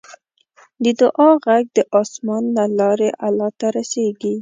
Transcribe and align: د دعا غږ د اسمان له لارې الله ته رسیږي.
د 0.83 0.85
دعا 1.01 1.29
غږ 1.45 1.63
د 1.77 1.77
اسمان 1.99 2.43
له 2.57 2.65
لارې 2.79 3.09
الله 3.25 3.49
ته 3.59 3.67
رسیږي. 3.77 4.33